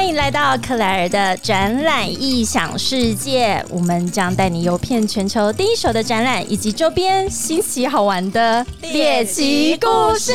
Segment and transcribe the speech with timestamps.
[0.00, 10.32] 欢迎来到克莱尔的展览异想世界，我们将带你游遍全球第一手的展览以及周边新奇好玩的猎奇故事。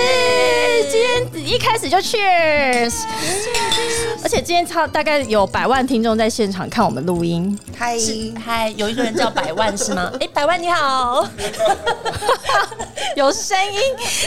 [0.92, 2.94] 今天一开始就 Cheers，
[4.26, 7.56] 而且今天超大概有百万听众在现场看我们录音。
[7.78, 7.96] 嗨
[8.44, 10.12] 嗨，有一个人叫百万是吗？
[10.20, 11.24] 哎，百万你好，
[13.16, 13.80] 有声音。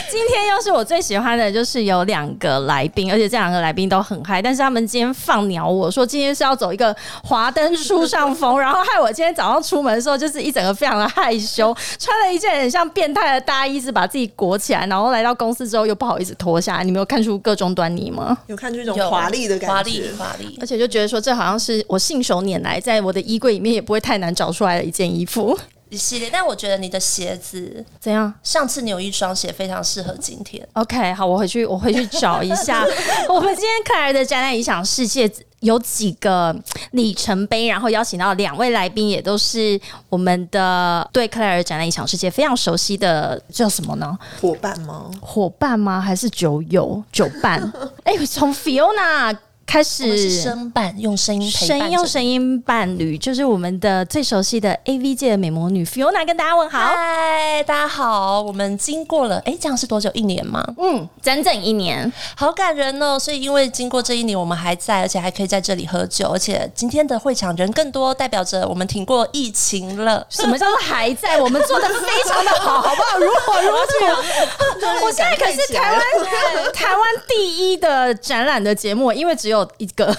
[0.09, 6.95] 今天又是我最喜欢的，就是有两个来宾，而且这两个来宾都很嗨，但是他们今天放鸟我说今天是要走一个
[7.25, 16.85] 华灯初上风，然后害我今天早上出门的时候就是一整个非常的害羞， 穿了一件很像变态的大衣，是把自己裹起来，然后来到公司之后又不好意思脱下来。
[16.85, 18.37] 你没有看出各种端倪吗？
[18.47, 25.57] 有看出一种华丽的感觉，华丽华丽，而且就觉得说这好像是我信手拈来，在我的衣柜里面也不会太难找出来的一件衣服。
[25.89, 28.31] 一系列，但我觉得你的鞋子怎样？
[28.43, 30.63] 上次你有一双鞋非常适合今天。
[30.73, 32.85] OK，好，我回去我回去找一下。
[33.27, 35.27] 我们今天克莱尔的展览影响世界
[35.61, 36.55] 有几个
[36.91, 44.15] 里程碑，然后邀请到两位来宾，也都是我们的对克莱尔展览影响世界非常熟悉的，叫什么呢？
[44.39, 45.09] 伙伴吗？
[45.19, 45.99] 伙伴吗？
[45.99, 47.59] 还是酒友、酒伴？
[48.05, 49.35] 哎、从 Fiona
[49.69, 56.79] 开始声伴，用声音陪声伴用声音伴侣，就是我们的最熟悉的 AV 界的美魔女 Fiona，跟大家问好。
[56.79, 60.09] 嗨，大家好，我们经过了，哎，这样是多久？
[60.15, 60.65] 一年吗？
[60.79, 63.19] 嗯，整整一年，好感人哦！
[63.19, 70.25] 所以因为经过这一年，我们还在，而且还可以在这里喝酒，而且今天的会场人更多，代表着我们挺过疫情了。
[70.29, 71.39] 什么叫做还在？
[71.39, 73.19] 我们做的非常的好，好不好？
[73.19, 75.05] 如火如荼。
[75.05, 76.01] 我现在可是台湾
[76.73, 80.05] 台湾第一的展览的节目，因为只有一个，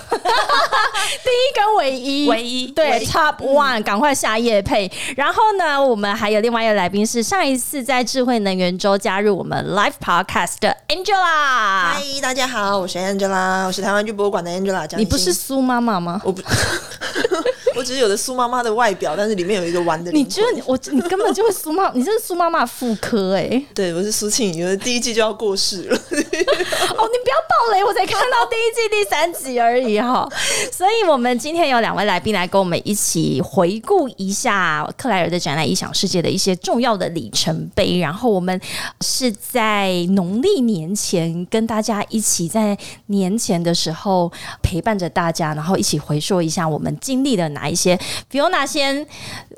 [1.24, 4.90] 第一跟唯一，唯一对唯一 Top One，赶快下夜配。
[5.16, 11.92] 然后呢，我们还有另外一个来宾是上一次在智慧能源周加入我们 Live Podcast 的 Angela。
[11.92, 16.20] 嗨，大家好，我是 Angela，我是台湾剧博物馆的 Angela 你不是苏妈妈吗？
[16.24, 16.42] 我不，
[17.76, 20.10] 我只是有的苏妈妈的外表，但是里面有一个玩的。
[20.12, 25.96] 你觉得你我你根本就是苏妈，你这是苏妈妈妇科哎、对，我是苏庆怡，我的第一季就要过世了。
[25.96, 30.28] 哦，你不要暴雷，我才看到第一季第三集而已哈。
[30.72, 37.98] 所以，我们今天有两位来宾来跟我们一起回顾一下克莱尔的展览《异想世界》的一些重要的里程碑。
[37.98, 38.60] 然后，我们
[39.00, 42.76] 是在农历年前跟大家一起在
[43.06, 44.30] 年前的时候
[44.62, 47.98] 陪伴着大家，然后一起回溯一下我们经历了哪一些。
[48.30, 49.06] Fiona 先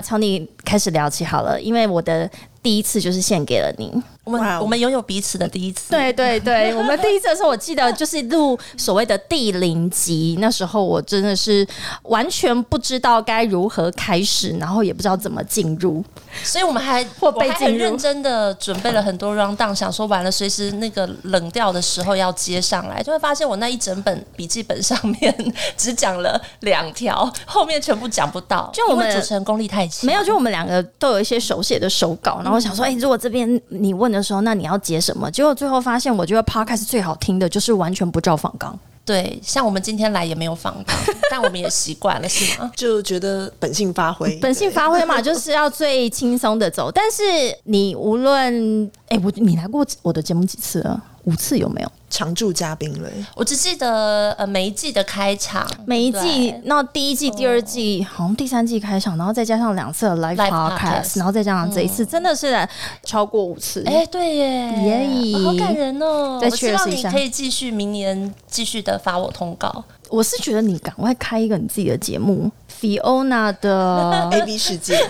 [0.03, 2.31] 从你开始聊起好了，因为我的
[2.63, 3.93] 第一次就是献给了你。
[4.25, 11.67] 我们、我们拥有彼此的第一次，对对对，我们第一次的时候，我记得就是录所谓的第零集，那时候我真的是
[12.05, 16.05] 完全不知道该如何开始，然后也不知道怎么进入。
[16.45, 35.31] 所以我们还或我还很认真的准备了很多 round down，想说完了随时那个冷掉的时候要接上来，就会发现我那一整本笔记本上面只讲了两条，后面全部讲不到，就我们主持人功力太强，没有，就我们两个都有一些手写的手稿，然后想说，哎、如果这边你问的时候，那你要截什么？
[35.31, 38.79] 结果最后发现，我觉得 podcast 最好听的就是完全不照仿纲。
[39.05, 40.97] 对，像我们今天来也没有仿纲，
[41.29, 42.71] 但我们也习惯了，是吗？
[42.77, 46.89] 就觉得本性发挥，本性发挥嘛，就是要最轻松的走。
[46.93, 47.23] 但是
[47.65, 51.03] 你无论，哎、我你来过我的节目几次了？
[51.25, 51.93] 五次有没有？
[52.11, 53.09] 常驻嘉宾了。
[53.35, 62.69] 我只记得呃每一季的开场，每一季，那第一季、第二季，好像第三季开场，然后再加上两次的 live Live podcast，podcast 然后再加上这一次，真的是
[63.03, 63.83] 超过五次。
[63.87, 64.47] 哎、对耶，
[64.83, 66.39] 耶好感人哦！
[66.39, 69.83] 再我希望 cheers 一下你可以继续明年继续的发我通告。
[70.11, 75.03] 我是觉得你赶快开一个你自己的节目，Fiona 的 A B 世界，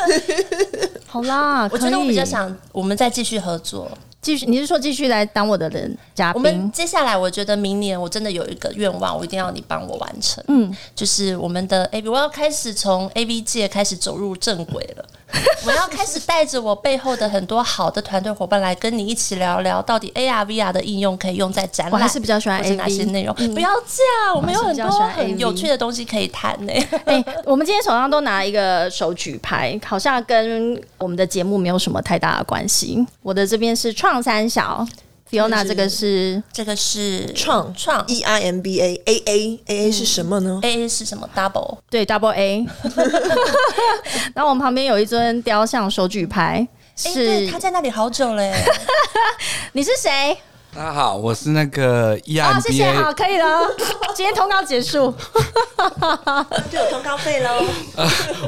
[1.08, 3.90] 好啦， 我觉得我比较想我们再继续合作。
[4.22, 6.70] 继续，你是说继续来当我的人嘉我们宾？
[6.70, 10.42] 接下来，我觉得明年我真的有一个愿望，我一定要你帮我完成。
[10.46, 15.04] 嗯，就是我们的 A B，我要开始从 A B 界开始走入正轨了。
[15.64, 23.34] 我要开始带着我背后的很多好的团队伙伴来跟你一起聊聊，到底 A R V R 的应用可以用在展览，我还是比较喜欢哪些内容。
[23.34, 26.72] 不要这样，我们有很多很有趣的东西可以谈呢、
[27.06, 33.04] 哎、我们今天手上都拿一个手举牌，好像跟我们的节目没有什么太大的关系。
[33.22, 34.86] 我的这边是创三小
[35.32, 42.34] ，Fiona 这个是这个是创创 E I M B A A A A A 是什么呢？A A 是什么？Double 对 Double
[42.34, 42.66] A，
[44.34, 46.68] 然后我们旁边有一尊雕像手举牌，
[47.04, 48.52] 哎、是、他在那里好久嘞。
[49.72, 50.36] 你是谁？
[50.74, 53.60] 大家好，我是那个 E 啊，谢谢，好，EMBA，可以了，
[54.14, 55.14] 今天通告结束。
[56.70, 57.64] 就有通告费喽。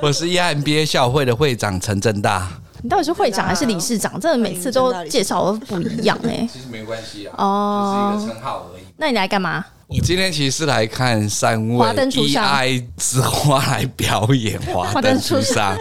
[0.01, 2.51] 我是 E I M B A 校会的会长陈正大。
[2.85, 4.21] 你到底是会长还是理事长？
[4.21, 8.83] 真的每次都介绍都不一样哎、 其实没关系啊，哦只是一个称号而已。
[8.99, 9.65] 那你来干嘛？
[9.87, 15.75] 我今天其实是来看三华位灯初上 EI 之花来表演《华灯初上》，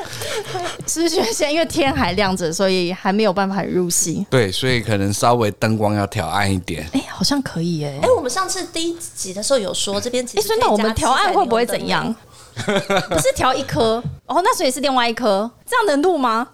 [0.88, 4.26] 是不是觉得现在因为天还亮着，所以还没有办法入戏？
[4.30, 6.88] 对，所以可能稍微灯光要调暗一点。
[6.94, 12.06] 哎、好像可以哎、哎、我们上次第一集的时候有说，这边其哎、实所以那我们调暗会不会怎样？
[12.06, 12.16] 样？
[13.10, 13.96] 不是调一颗
[14.28, 16.48] 哦，那所以是另外一颗，这样能录吗？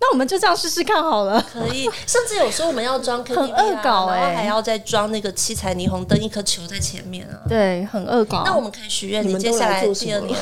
[0.00, 1.44] 那我们就这样试试看好了。
[1.52, 7.36] 可以，甚至有时候我们要装 KTV 啊很恶搞欸然后还要再装那个七彩霓虹灯，一颗球在前面啊。
[7.48, 8.42] 对，很恶搞。
[8.44, 10.38] 那我们可以许愿，你接下来第二年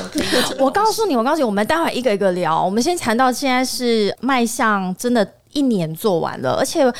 [0.57, 2.63] 我告诉你，我告诉你，我们待会一个一个聊。
[2.63, 6.91] 我们先谈到现在是迈向真的一年做完了，而且。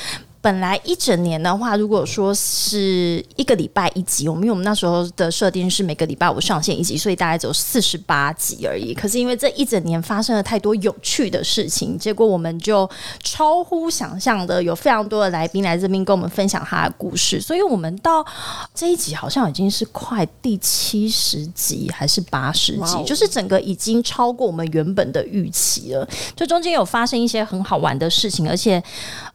[0.41, 8.93] 本来一整年的话，如果说是一个礼拜一集，我们因为我们那时候的设定是每个礼拜五上线一集，所以大概只有四十八集而已。
[8.93, 12.89] 可是因为这一整年发生了太多有趣的事情，结果我们就
[13.21, 18.25] 超乎想象的有非常多的来宾来这边跟我们分享他的故事，所以我们到
[18.73, 26.07] 这一集好像已经是快第七十集还是八十集，就是整个已经超过我们原本的预期了。
[26.33, 28.81] 就中间有发生一些很好玩的事情，而且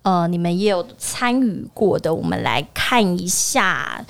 [0.00, 4.04] 呃，你们也有参与过的，我们来看一下。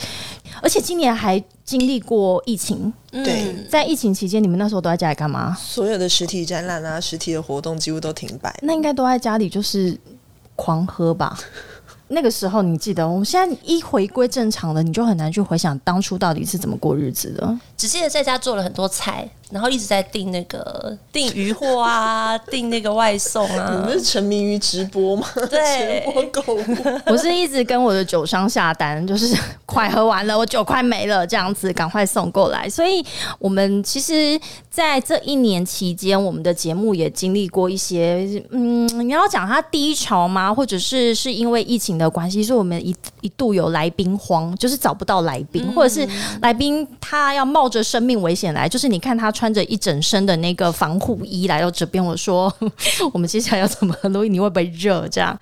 [0.62, 5.54] 而且今年还经历过疫情，对，在疫情期间，你们那时候都在家里干嘛？
[5.58, 8.54] 所有的实体展览啊、实体的活动几乎都停摆。
[8.62, 9.98] 那应该都在家里就是
[10.54, 11.36] 狂喝吧。
[12.08, 17.58] 那个时候你记得，我们现在一回归正常了，你就很难去回想当初到底是怎么过日子的。
[17.76, 23.92] 只记得在家做了很多菜，然后一直在订那个 订鱼货啊，订那个外送啊你啊们。
[23.94, 25.26] 是沉迷于直播吗？
[25.50, 26.64] 对直播购物。
[27.06, 32.68] 我是一直跟我的酒商下单，就是快喝完了，我酒快没了，这样子赶快送过来。
[32.68, 33.04] 所以，
[33.38, 34.38] 我们其实
[34.70, 40.52] 在这一年期间，我们的节目也经历过一些，嗯，你要讲它低潮吗？
[40.52, 46.08] 或者是是因为疫情的关系，所以我们一一度有来宾荒，就是找不到来宾，或者是
[46.42, 52.52] 来宾他要冒着生命危险来，就是你看他穿着一整身的那个防护衣来到这边，我说
[53.12, 54.32] 我们接下来要怎么录音？
[54.32, 55.06] 你会不会热？
[55.08, 55.38] 这样。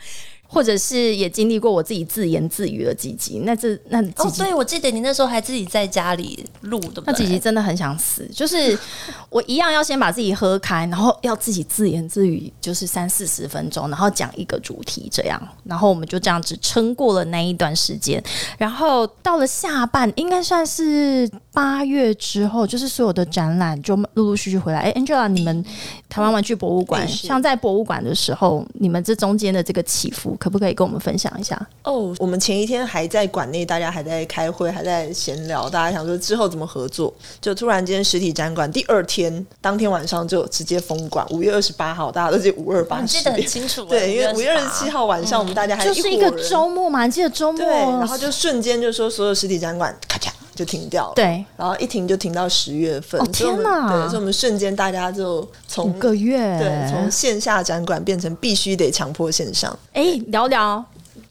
[0.53, 7.03] 或者是也经历过我自己自言自语了几集，那这那几哦，集、对，我记得你那时候还自己在家里录，的？
[7.07, 8.79] 那几集真的很想死，就是
[9.31, 18.23] 我一样要先把自己喝开，然后要自己自言自语，就是三四十分钟，然后讲一个主题这样，然后我们就这样子撑过了那一段时间，
[18.59, 24.81] 然后到了下半，应该算是八月之后，就是所有的展览就陆陆续续回来。
[24.81, 25.65] 哎，Angela，你们
[26.11, 31.57] 台湾玩具博物馆，像在博物馆的时候，你们这中间的这个起伏，可不可以跟我们分享一下？
[31.85, 43.85] 哦，我们前一天还在馆内，大家还在开会，还在闲聊，大家想说之后怎么合作，就突然间实体展馆第二天当天晚上就直接封馆，五月二十八号，大家都记五二八你记得很清楚。
[43.85, 59.77] 对，因为五月二十28七号晚上，我们大家还就是一个周末嘛，你记得周末，对，然后就瞬间就说所有实体展馆咔嚓就停掉了，，对然后一停就停到十月份，哦天哪对，所以我们瞬间大家就从五个月，对从线下展馆变成必须得强迫线上。
[59.93, 60.85] 哎，聊聊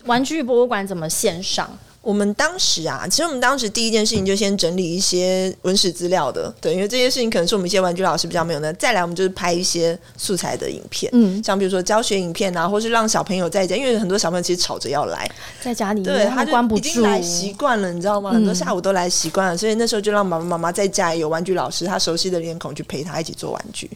[0.05, 1.69] 玩具博物馆怎么线上？
[2.01, 8.73] 我们当时啊，其实我们当时第一件事情就先整理一些文史资料的，对，因为这些事情可能是我们一些玩具老师比较没有的。
[8.73, 15.29] 再来，我们就是拍一些素材的影片，嗯像比如说教学影片啊，或是让小朋友在家，因为很多小朋友其实吵着要来，
[15.61, 18.31] 在家里对，他就关不住，已经来习惯了，你知道吗？
[18.31, 23.87] 很多下午都来习惯了，所以那时候就让爸爸妈妈在家有玩具老师，他熟悉的脸孔去陪他一起做玩具。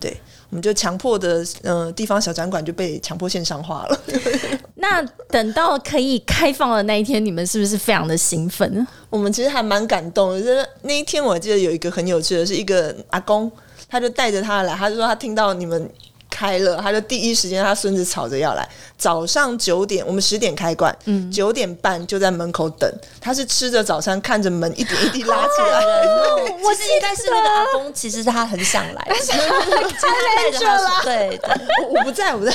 [0.00, 0.16] 对，
[0.54, 4.00] 我们就强迫的，呃，地方小展馆就被强迫线上化了。
[4.76, 8.86] 那等到可以开放的那一天，你们是不是非常的兴奋？
[9.10, 13.50] 我们其实还蛮感动的，就是那一天我记得有一个很有趣的，是一个阿公，
[13.88, 15.90] 他就带着他来，他就说他听到你们。
[16.34, 18.68] 开了，他就第一时间，他孙子吵着要来。
[18.98, 22.90] 早上九点，我们十点开馆，嗯，九点半就在门口等。
[23.20, 25.80] 他是吃着早餐，看着门一点一滴拉起来，
[26.62, 29.38] 我其实应该是那个阿公，其实他很想来，但是他
[30.36, 31.40] 带着他，对，
[31.82, 32.52] 我我不在，我不在。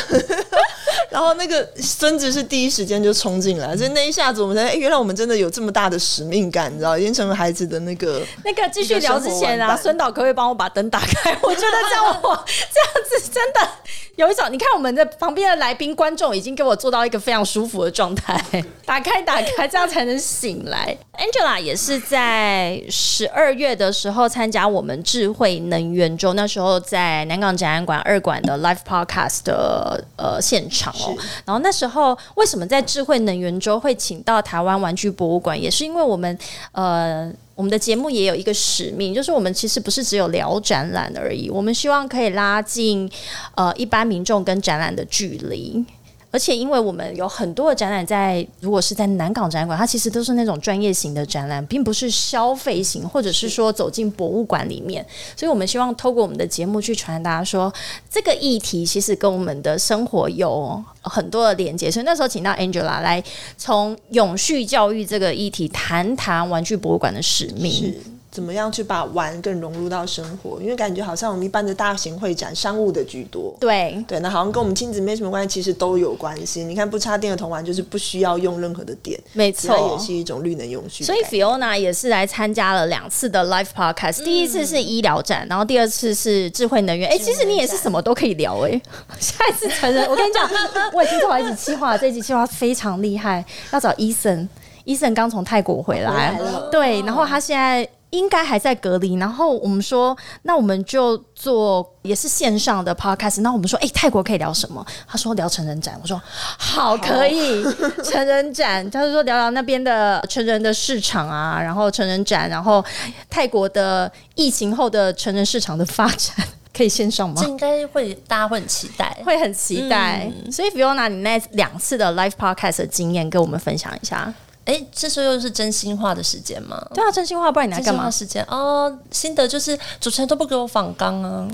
[1.10, 8.22] 然后那个孙子是第一时间就冲进来，所以那一下子我们才，哎、原来我们真的有这么大的使命感，你知道，已经成为孩子的那个。
[8.44, 11.38] 那个继续聊之前啊，孙导可不可以帮我把灯打开？
[11.44, 13.69] 我觉得这样我 这样子真的
[14.18, 20.98] 有一种，你看我们的旁边的来宾观众已经给我做到一个非常舒服的状态，打开打开，这样才能醒来。
[21.14, 31.16] Angela 也是在十二月的时候参加我们智慧能源周，那时候在南港展览馆二馆的 Live Podcast 的呃现场哦。
[31.46, 36.36] 然后那时候为什么在智慧能源周会请到台湾玩具博物馆，也是因为我们
[36.72, 37.32] 呃。
[37.56, 43.12] 我们的节目也有一个使命，就是我们其实不是只有聊展览而已，我们希望可以拉近
[43.54, 45.84] 呃一般民众跟展览的距离。
[46.32, 55.04] 而且因为我们有很多的展览在，如果是在南港展馆，它其实都是那种专业型的展览，并不是消费型，或者是说走进博物馆里面。
[55.36, 57.74] 所以我们希望透过我们的节目去传达说，
[58.12, 61.90] 这个议题其实跟我们的生活有很多的连接。
[61.90, 63.24] 所以那时候请到 Angela 来
[63.58, 67.96] 从永续教育这个议题谈谈玩具博物馆的使命。
[68.40, 70.60] 是怎么样去把玩更融入到生活？
[70.62, 73.56] 因为感觉好像我们一般的大型会展，商务的居多。
[73.60, 76.64] 对，对，那好像跟我们亲子没什么关系，其实都有关系。
[76.64, 80.00] 你看不插电的童玩，就是不需要用任何的电，没它也。
[80.00, 81.20] 是一种绿能用具所以。
[81.30, 87.10] Fiona 也是来参加了两次的 Live Podcast，、第一次是医疗展，然后第二次是智慧能源。
[87.10, 88.82] 哎、其实你也是什么都可以聊哎、
[89.20, 90.50] 下一次成人，我跟你讲，
[90.94, 94.48] 我已经做好一集计划，这一集计划非常厉害，要找医生。
[94.86, 96.40] 医生刚从泰国回来，
[96.72, 97.88] 对，然后他现在。
[98.12, 103.42] 应该还在隔离，然后我们说，那我们就做也是线上的 podcast。
[103.42, 104.84] 那我们说，哎、泰国可以聊什么？
[105.08, 106.00] 他说聊成人展。
[106.02, 106.20] 我说
[106.58, 107.64] 好，可以
[108.04, 108.90] 成人展。
[108.90, 112.84] 他就说聊聊那边的成人的市场啊，然后成人展，然后
[113.30, 116.36] 泰国的疫情后的成人市场的发展，
[116.76, 117.48] 可以线上吗这？
[117.48, 119.16] 应该会大家会很期待。
[119.24, 120.28] 会很期待。
[120.52, 124.34] 所以 Fiona，你那两次的 live podcast 的经验跟我们分享一下。
[124.70, 126.80] 哎，这时候又是真心话的时间吗？
[126.94, 128.10] 对啊，真心话，不然你来干嘛？
[128.12, 131.48] 时间哦，心得就是主持人都不给我仿纲啊，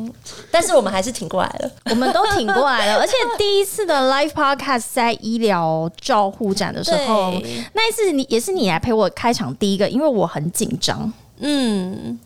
[0.51, 1.71] 但是我们还是挺过来了。
[1.91, 7.31] 我们都挺过来了，而且第一次的 live podcast 在医疗照护展的时候，
[7.73, 11.13] 那一次你也是你来陪我开场第一个，因为我很紧张。
[11.39, 12.19] 嗯，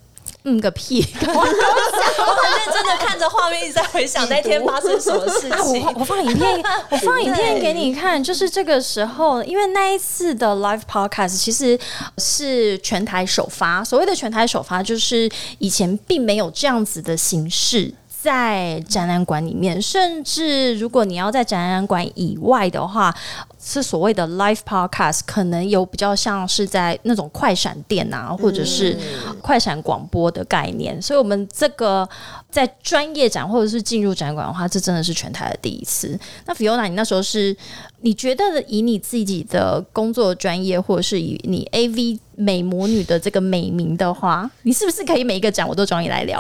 [0.50, 1.06] 嗯个屁！
[1.22, 5.86] 我很认真的看着画面，一直在回想那天发生什么事啊，情。
[5.86, 11.78] 我我放影片，我放影片给你看，就是这个时候，因为那一次的 live podcast 其实
[12.18, 13.84] 是全台首发。
[13.84, 15.30] 所谓的全台首发，就是
[15.60, 17.94] 以前并没有这样子的形式。
[18.22, 23.16] 在展览馆里面，甚至如果你要在展览馆以外的话，
[23.62, 28.98] 是所谓的 live podcast，可能有比较像是在那种快闪店啊，或者是
[29.42, 31.02] 快闪广播的概念。
[31.02, 32.08] 所以，我们这个
[32.52, 36.20] 在专业展或者是进入展馆的话，这真的是全台的第一次。
[36.46, 37.56] 那 Fiona，你那时候是
[38.02, 46.40] 你觉得以你自己的工作专业，或者是以你 AV 美魔女的这个美名的话，你是不是可以每一个展我都找你来聊？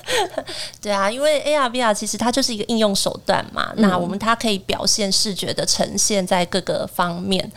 [0.80, 7.50] 对啊，因为 AR VR 其实它就是一个应用手段嘛，那我们它可以表现视觉的呈现在各个方面。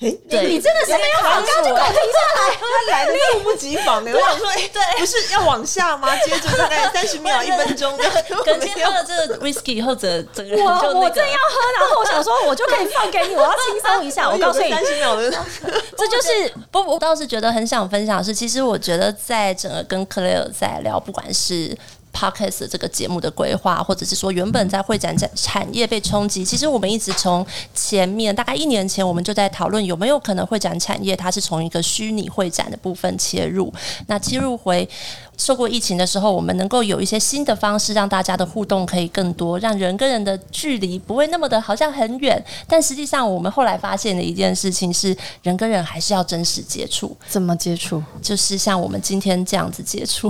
[0.00, 2.56] 哎，对，你真的是没有访纲就给我停下来。
[2.56, 6.14] 他来的猝不及防的，我想说，哎，对不是要往下吗？
[6.18, 14.30] 接着大概三十秒、一分钟，隔天喝了这个 whisky 以后，整整个人我就那个我正要喝，然后我想说，我就可以放给你，我要轻松一下。
[14.30, 15.30] 我告诉你，三十秒的，
[15.96, 21.76] 这就是不，我倒是觉得很想分享的是，其实我觉得在整个跟克雷尔在聊，不管是
[22.18, 33.72] podcast 这个节目的规划，或者是说原本在会展展产业被冲击，其实我们一直从前面大概一年前，我们就在讨论有没有可能会展产业它是从一个虚拟会展的部分切入，
[34.08, 34.88] 那切入回。
[35.38, 42.44] 受过疫情的时候，我们能够有一些新的方式，让大家的互动可以更多，让人跟人的距离不会那么的好像很远。
[42.66, 47.16] 但实际上，我们后来发现的一件事情是，人跟人还是要真实接触。
[47.28, 48.02] 怎么接触？
[48.20, 50.28] 就是像我们今天这样子接触，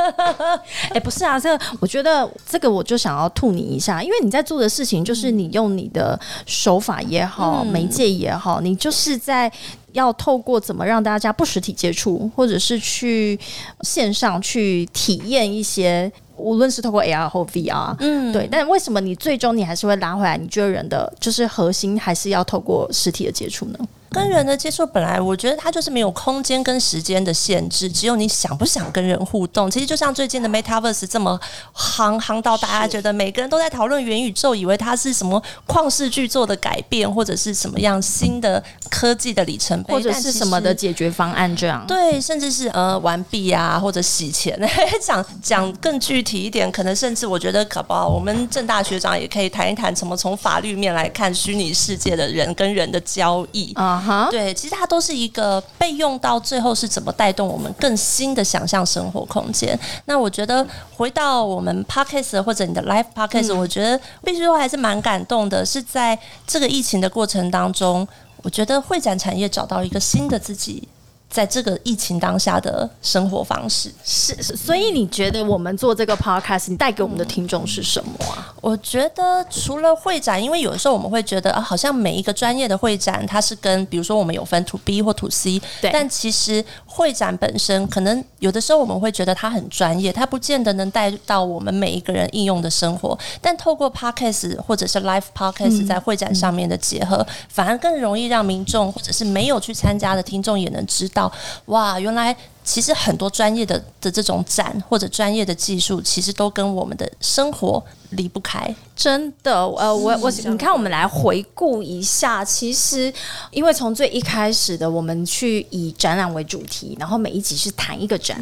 [0.90, 9.52] 哎、不是啊，这个我觉得这个我就想要吐你一下，因为你在做的事情就是你用你的手法也好，媒介也好，你就是在。
[9.94, 13.38] 要透过怎么让大家不实体接触，或者是去
[13.80, 18.48] 线上去体验一些，无论是透过 AR 或 VR，嗯，对。
[18.50, 20.36] 但为什么你最终你还是会拉回来？
[20.36, 23.78] 你觉得人的就是核心还是要透过实体的接触呢？
[24.14, 29.68] 跟人的接触本来我觉得它就是没有空间跟时间的限制，只有你想不想跟人互动。
[29.68, 31.38] 其实就像最近的 Metaverse 这么
[31.74, 41.84] 夯夯到大家觉得每个人都在讨论元宇宙，以为它是什么旷世巨作的改变，或者是什么样新的科技的里程碑，或者是什么的解决方案这样？
[41.88, 44.54] 对，甚至是呃完毕啊，或者洗钱。
[45.02, 53.72] 讲讲更具体一点，可能甚至我觉得可不好，我们正大学长也可以谈一谈，怎么从法律面来看虚拟世界的人跟人的交易。
[53.74, 59.78] 啊哈，对，其实它都是一个被用到最后是怎么带动我们更新的想象生活空间。
[60.04, 68.06] 那我觉得回到我们 podcast 或者你的 live podcast，、我觉得必须说还是蛮感动的，是在这个疫情的过程当中，
[68.42, 70.86] 我觉得会展产业找到一个新的自己。
[71.34, 73.92] 在这个疫情当下的生活方式。
[74.04, 78.54] 是，是所以你觉得我们做这个 podcast，你带给我们的听众是什么啊？
[78.60, 93.18] 我觉得除了会展，因为有的时候我们会觉得啊，好像每一个专业的会展，它是跟比如说我们有分 to B 或 to C，对但其实会展本身，可能有的时候我们会觉得它很专业，它不见得能带到我们每一个人应用的生活。
[93.40, 101.23] 但透过 podcast 或者是 live podcast 在会展上面的结合，反而更容易让民众或者是没有去参加的听众也能知道，
[101.66, 102.36] 哇，原来。
[102.66, 108.74] 其实很多专业的的这种展或者专业的技术，其实都跟我们的生活离不开。
[108.96, 113.12] 真的，呃，我我你看，我们来回顾一下，其实
[113.50, 118.38] 因为从最一开始的，我们去以展览为主题，然后每一集是谈一个展，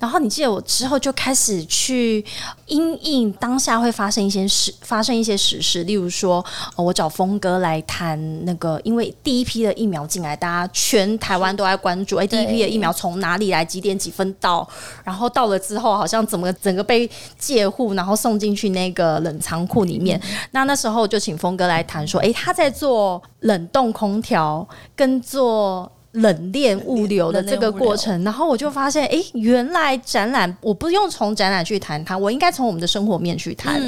[0.00, 2.24] 然后你记得我之后就开始去
[2.66, 6.44] 因应当下会发生一些事，发生一些实事，例如说，
[6.74, 14.68] 呃我找峰哥来谈那个，因为第一批的疫苗进来，大家全台湾都在关注，哎，第一批的疫苗从哪里来，几点几分到，
[15.04, 20.20] 然后到了之后，好像怎么整个被借户，然后送进去那个冷藏库里里面。
[20.52, 25.90] 那那时候就请峰哥来谈说，诶，他在做冷冻空调跟做。
[26.12, 33.80] 冷链物流的这个过程，然后我就发现，诶，原来展览我不用从展览去谈它，我应该从我们的生活面去谈。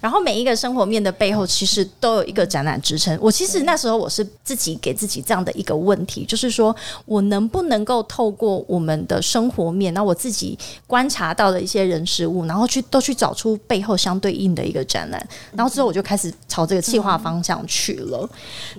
[0.00, 3.18] 然后每一个生活面的背后，其实都有一个展览支撑。
[3.20, 6.74] 我其实那时候我是自己给自己这样的一个问题，就是说
[7.06, 15.26] 我能不能够透过我们的生活面，那我自己观察到的一些人事物，然后去都去找出背后相对应的一个展览。
[15.54, 18.28] 然后之后我就开始朝这个企划方向去了。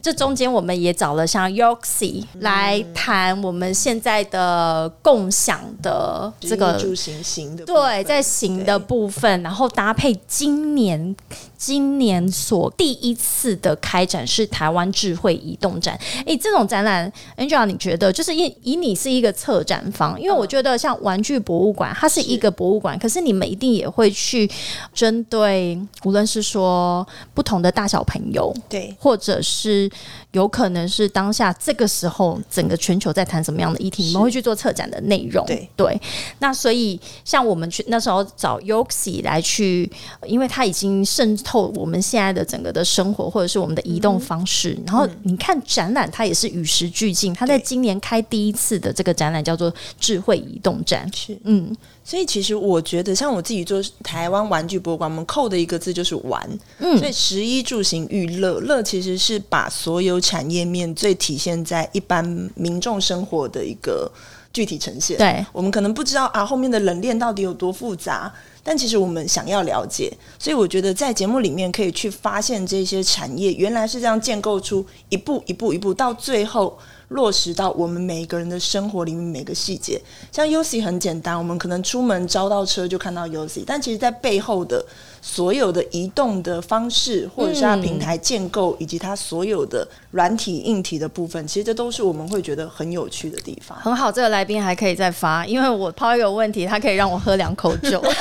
[0.03, 11.15] 这中间我们也找了像 Yoxi 来谈我们现在的共享的这个住行行的对，在行的部分，然后搭配今年
[11.61, 15.95] 今年所第一次的开展是台湾智慧移动展。
[16.25, 24.49] 诶，这种展览，Angela，你觉得就是以以你是一个策展方，因为我觉得像玩具博物馆，它是一个博物馆，可是你们一定也会去
[24.91, 28.95] 针对，无论是说不同的大小朋友，对。
[28.99, 29.87] 或者是
[30.31, 35.45] 有可能是当下这个时候整个全球在谈什么样的议题，你们会去做策展的内容。
[35.45, 35.69] 对。
[35.75, 36.01] 对。
[36.39, 39.87] 那所以像我们去那时候找 Yoxi 来去，
[40.25, 44.77] 因为他已经渗透我们现在的整个的生活或者是我们的移动方式。
[44.85, 47.33] 然后你看展览，它也是与时俱进。
[47.33, 51.09] 它在今年开第一次的这个展览叫做智慧移动展。
[51.13, 51.37] 是。
[51.43, 56.47] 嗯，所以其实我觉得，像我自己做台湾玩具博物馆，我们扣的一个字就是玩。
[56.79, 62.23] 嗯所以十一住行娱乐，乐其实是把所有产业面最体现在一般
[62.55, 64.11] 民众生活的一个
[64.53, 65.17] 具体呈现。
[65.17, 68.31] 对，我们可能不知道啊，后面的冷链到底有多复杂。
[68.63, 76.77] 但其实我们想要了解，所以我觉得在节目里面可以去发现这些产业原来是这样建构出一步一步一步，到最后
[77.11, 80.01] 落实到我们每一个人的生活里面每个细节。
[80.31, 84.85] 像 U C 很简单，我们可能出门招到车就看到 U C，但其实在背后的
[85.21, 93.77] 所有的移动的方式，或者是它平台建构，以及它所有的软体硬体的部分，其实这都是我们会觉得很有趣的地方。
[93.79, 98.01] 很好，这个来宾还可以再发，因为我抛一个问题，他可以让我喝两口酒。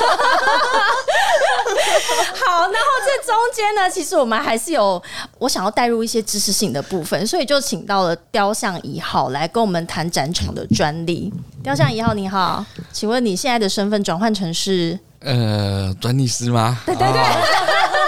[2.46, 5.02] 好，然后这中间呢，其实我们还是有
[5.38, 11.32] 我想要带入一些知识性的部分，所以就请到了雕像一号来跟我们谈展场的专利。
[11.62, 14.98] 雕像一号你好，请问你现在的身份转换成是？
[15.20, 16.78] 呃，专利师吗？
[16.86, 17.20] 对对对。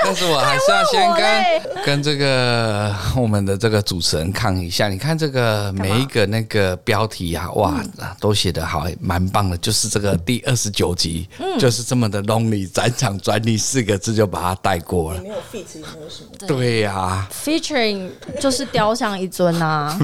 [0.05, 4.89] 但是我还是要先跟跟这个我们的这个主持人抗一下。
[4.89, 7.83] 你看这个每一个那个标题啊，哇，
[8.21, 9.57] 都写的好，蛮棒的。
[9.59, 15.21] 就是这个第二十九集，就是这么的 lonely 展场专利四个字就把它带过了。
[15.21, 16.29] 没有有什么。
[16.47, 18.11] 对呀、featuring
[18.41, 19.97] 就是雕像一尊啊，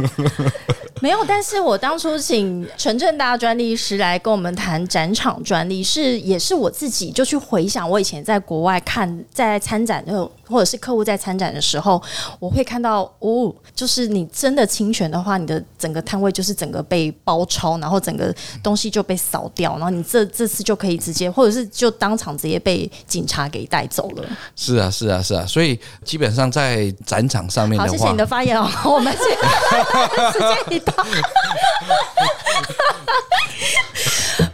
[1.02, 1.18] 没有。
[1.26, 12.00] 但是我当初请陈正大专利师来跟我们谈展场专利，是也是我自己就去回想我以前在国外看在参展的或者是客户在参展的时候，
[12.38, 24.24] 我会看到哦，就是你真的侵权的话，你的整个摊位就是整个被包抄，然后整个东西就被扫掉，然后你这这次就可以直接或者是就当场直接被警察给带走了。
[24.54, 25.46] 是啊，是啊，是啊。
[25.46, 30.92] 所以基本上在展场上面好，的话谢谢你，的发言哦，我们时间一到。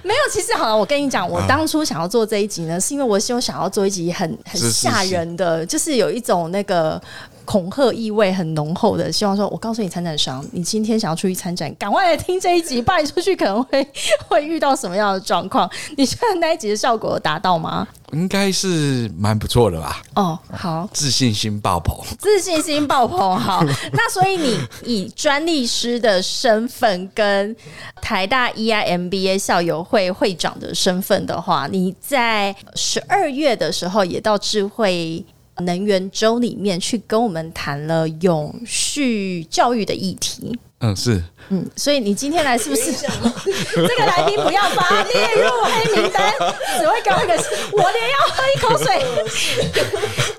[0.04, 7.00] 没有，其实好了，我跟你讲，我当初想要做这一集呢，是因为我就想要做一集很很吓人的，就是有一种那个
[7.44, 13.86] 恐吓意味很浓厚的，希望说，我告诉你参展商，你今天想要出去参展，赶快来听这一集，不然你出去可能会
[14.26, 15.70] 会遇到什么样的状况？
[15.96, 17.86] 你觉得那一集的效果有达到吗？
[18.12, 20.00] 应该是蛮不错的吧？
[20.14, 21.96] 哦，好，自信心爆棚。
[22.18, 23.64] 自信心爆棚，好。
[23.92, 27.54] 那所以你以专利师的身份跟
[28.00, 35.24] 台大 E EIMBA 校友会会长的身份的话，你在十二月的时候也到智慧。
[35.58, 46.32] 能源周里面去跟我们谈了永续教育的议题，嗯，是嗯，所以你今天来是不是 这个来宾不要把列入黑名单？
[46.78, 47.34] 只会给我一个，
[47.72, 49.04] 我连要喝一口水，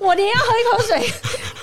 [0.00, 1.12] 我连要喝一口水，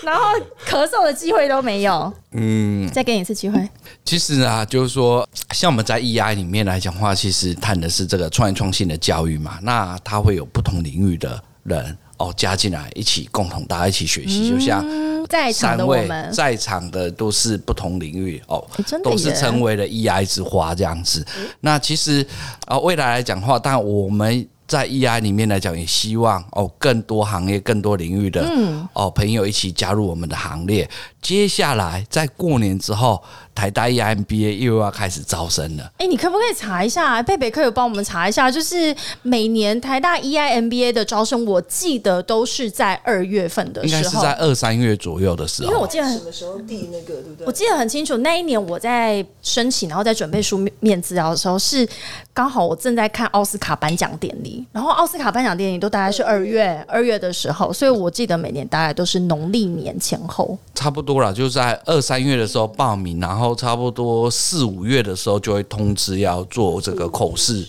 [0.03, 0.33] 然后
[0.67, 2.11] 咳嗽的机会都没有。
[2.31, 3.69] 嗯，再给你一次机会。
[4.03, 11.97] 其实啊，就是说，像我们在 EI 里面来讲话，其实谈的是这个创业创新的教育嘛，那它会有不同领域的人。
[12.23, 14.81] 哦，加进来一起共同大家一起学习，就像
[15.27, 18.65] 在场三位的我们，在场的都是不同领域哦
[19.03, 21.25] 都是成为了 EI 之花这样子。
[21.59, 22.25] 那其实
[22.65, 30.89] 啊、未来来讲的话，当然我们在 EI 里面来讲，也希望哦更多行业、更多领域的、嗯哦朋友一起加入我们的行列。
[31.21, 33.21] 接下来在过年之后，
[33.55, 35.91] 台大 E EIMBA 又要开始招生了。
[35.97, 37.21] 哎、你可不可以查一下？
[37.23, 47.47] 贝贝可有帮我们查一下，就是每年台大 E EIMBA 的招生，我记得都是在二月份的时候，应该是在二三月左右的时候，因为我记得很什么时候递那个，对不对？
[47.47, 51.87] 我记得很清楚，那一年我在申请，然后在准备书面资料的时候，是
[52.33, 60.57] 刚好我正在看奥斯卡颁奖典礼，然后奥斯卡颁奖典礼都大概是二月二月的时候，所以我记得每年大概都是农历年前后。
[60.73, 67.67] 差不多了，就在二三月的时候报名，然后后差不多四五月的时候就会通知要做这个口试。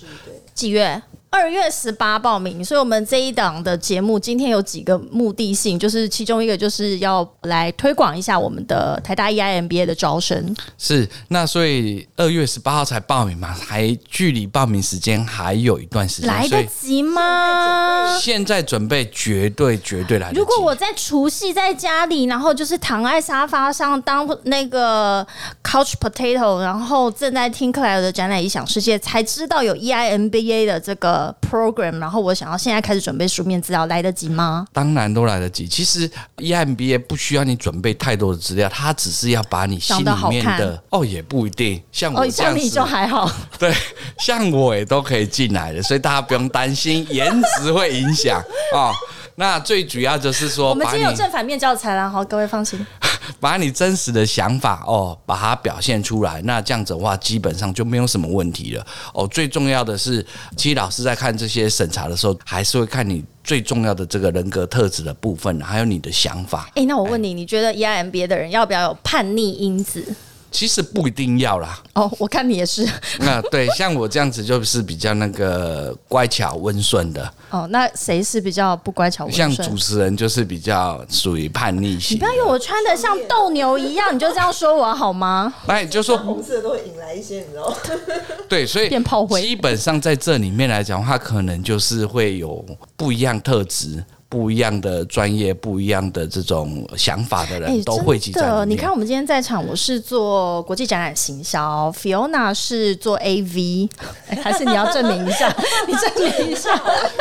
[0.55, 1.03] 几月？
[1.35, 10.55] 二月十八报名，所以我们这一档的节目今天有几个目的性，就是其中一个就是要来推广一下我们的台大 E EIMBA 的招生。
[10.79, 18.17] 是，那所以二月十八号才报名嘛，还距离报名时间还有一段时间，来得及吗？
[18.21, 20.39] 现在准备绝对绝对来得及。
[20.39, 25.27] 如果我在除夕在家里，然后就是躺在沙发上当那个
[25.65, 34.67] couch potato，然后正在听克莱尔的展览《异想世界》，才知道有 E EIMBA 的这个 program，然后我想要现在开始准备书面资料，来得及吗？
[34.73, 35.69] 当然都来得及。
[35.69, 41.81] 其实 E EMBA 不需要你准备太多的资料，它只是要把你心里面的哦，也不一定。
[41.93, 43.31] 像我像你就还好。
[43.59, 43.73] 对，
[44.19, 48.43] 像我也都可以进来的，所以大家不用担心颜值会影响
[48.75, 48.93] 哦。
[49.37, 52.85] 那最主要就是说，我们今天有正反面教材啦，好，各位放心。
[53.41, 56.43] 把你真实的想法哦，把它表现出来。
[56.43, 58.87] 那这样子的话，基本上就没有什么问题了。
[59.15, 60.25] 哦，最重要的是，
[60.57, 66.69] 其实老师在看这些审查的时候，还是会看你最重要的这个人格特质的部分，还有你的想法。
[66.75, 70.15] 哎、那我问你，你觉得 E EIMBA 的人要不要有叛逆因子？
[70.55, 71.83] 其实不一定要啦。
[71.95, 72.89] 哦，我看你也是。
[73.19, 79.77] 那对，像我这样子就是比较那个乖巧温顺的，哦，那谁是比较不乖巧温像主？
[79.77, 82.25] 持人就是比较属于叛逆型你不。
[82.27, 85.53] 要以为我穿的像斗牛一样，你就这样说我好吗？
[85.67, 87.77] 那你就说红色都会引来一些，你知道吗？
[88.49, 92.65] 对，所以变炮灰基本上在这里面来讲，它可能就是会有
[92.97, 94.05] 不一样特质。
[94.35, 98.53] 不一样的专业、不一样的这种想法的人都汇集在里面。
[98.53, 103.89] 哎的，你看我们今天在场，我是做国际展览行销，Fiona 是做 AV，
[104.29, 105.55] 哎还是你要证明一下？
[105.87, 106.69] 你证明一下。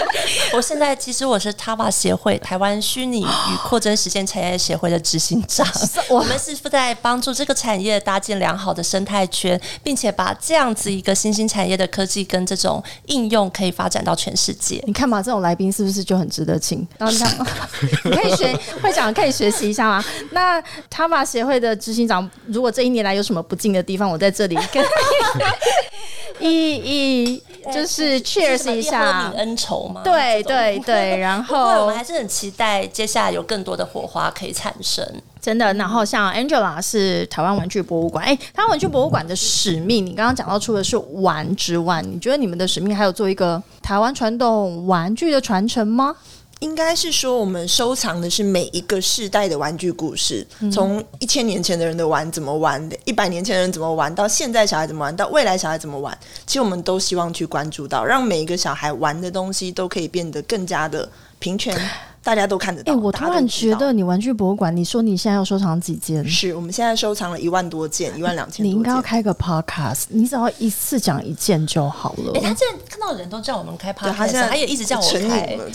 [0.56, 5.68] 我现在其实我是 TAVA 协会台湾虚拟与扩增实现产业协会的执行长，
[6.10, 14.84] 我们是在帮助这个产业搭建良好的生态圈，并且把这样子一个新兴产业的科技跟这种应用可以发展到全世界。
[14.88, 16.88] 你看嘛，这种来宾是不是就很值得请？
[17.12, 17.46] 然后
[18.06, 20.04] 你可以学会长可以学习一下吗？
[20.32, 24.84] 那塔马协会的执行长，如果这一年来有什么不敬的地方，我在这里跟
[26.40, 29.32] 一一就是 cheers 一下。
[29.36, 30.02] 恩仇吗？
[30.04, 35.06] 对对对，然后我们还是很期待接下来有更多的火花可以产生。
[35.40, 46.16] 真的，然后像 Angela 是台湾玩具博物馆，哎，台湾玩具博物馆的使命，你刚刚讲到除了是玩之外，你觉得你们的使命还有做一个台湾传统玩具的传承吗？
[46.60, 61.78] 应该是说，我们收藏的是每一个世代的玩具故事，从一千年前的人的玩怎么玩，一百年前的人怎么玩，到现在小孩怎么玩，到未来小孩怎么玩，其实我们都希望去关注到，让每一个小孩玩的东西都可以变得更加的平权，
[62.24, 62.96] 大家都看得哎、到。
[62.96, 66.26] 我突然觉得你玩具博物馆，你说你现在要收藏几件？
[66.28, 68.66] 是我们现在收藏了一万多件，一万两千多件。
[68.66, 72.32] 你应该要开个 podcast，你只要一次讲一件就好了。
[72.36, 75.58] 哎、他现在看到人都叫我们开对他现 podcast，在他也一直叫我成开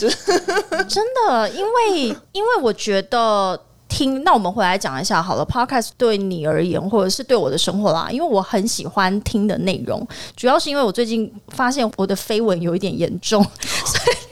[0.88, 3.60] 真的，因为因为我觉得。
[3.90, 5.46] 听，那我们回来讲一下好了。
[5.46, 10.06] Podcast 对你而言，或者是对我的生活啦，因为我很喜欢听的内容，
[10.36, 14.27] 主要是因为我最近发现我的绯闻有一点严重，所以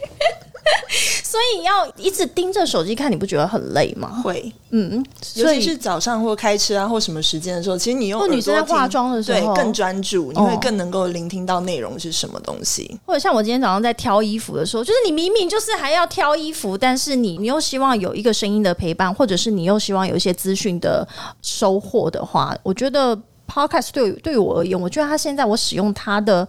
[1.26, 4.22] 所以要一直盯着手机看，你不觉得很累吗？
[4.22, 12.96] 会，嗯，尤其是早上或开车啊或什么时间的时候，其实你用或女生在化妆的时候对更专注，你哦会更能够聆听到内容是什么东西。
[13.04, 21.06] 或者像我今天早上在挑衣服的时候，就是你明明就是还要挑衣服，但是你你又希望有一个声音的陪伴，或者是你又希望有一些资讯的
[21.42, 26.46] 收获的话，我觉得 podcast 对对于我而言，我觉得它现在我使用它的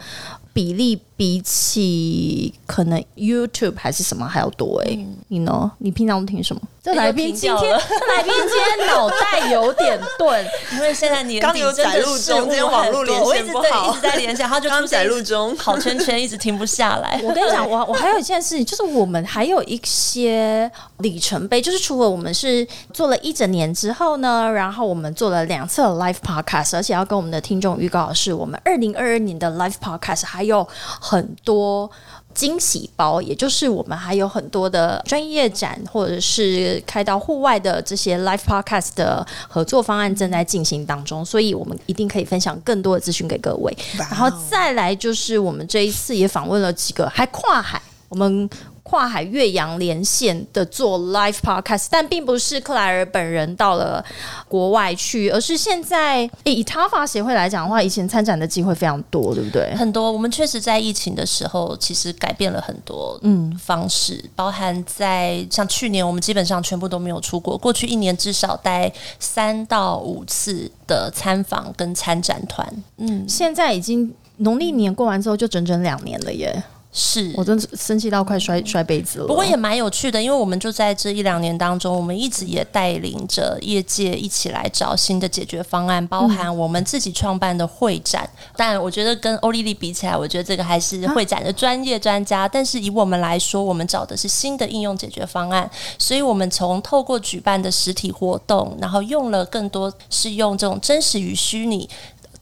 [0.53, 4.97] 比例比起可能 YouTube 还是什么还要多哎、
[5.29, 5.71] 你呢？
[5.79, 6.61] 你平常都听什么？
[6.83, 10.45] 这来宾今天，这来宾今天脑袋有点钝。
[10.73, 17.19] 因为现在你刚有底真的载入中事物今天网络连线不好一直在连线，他就刚载入中跑圈圈，一直停不下来。
[17.23, 30.65] 我跟你讲，我 我还有一件事情，就是我们还有一些里程碑，就是除了我们是做了一整年之后呢，然后我们做了两次的 live podcast，而且要跟我们的听众预告的是，我们二零二二年的 live podcast 还有
[31.09, 31.89] 很多。
[32.37, 43.75] 惊喜包，也就是我们还有很多的专业展，或者是开到户外的这些 live podcast 的合作方案正在进行当中，所以我们一定可以分享更多的资讯给各位。
[43.97, 48.47] 然后再来就是我们这一次也访问了几个，还跨海，我们
[48.89, 54.03] 跨海越洋连线的做 live podcast，但并不是克莱尔本人到了
[54.47, 59.75] 国外去，而是现在诶以他法协会来讲的话，以前参展的机会非常多，对不对？
[59.75, 76.63] 很多，我们确实在疫情的时候，其实改变了很多嗯方式，包含在像去年我们基本上全部都没有出国，过去一年至少待三到五次的参访跟参展团，嗯，现在已经农历年过完之后，就整整两年了耶！
[76.99, 79.27] 是我真的生气到快摔摔杯子了。
[79.27, 88.27] 不过也蛮有趣的，因为我们就在这一两年当中，我们一直也带领着业界一起来找新的解决方案，包含我们自己创办的会展。
[88.55, 92.47] 但我觉得跟欧丽丽比起来，我觉得这个还是会展的专业专家。
[92.47, 101.87] 但是以我们来说，我们找的是新的应用解决方案，所以我们从透过举办的实体活动，然后用了更多是用这种真实与虚拟。